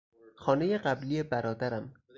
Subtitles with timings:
[0.35, 1.93] خانهی قبلی برادرم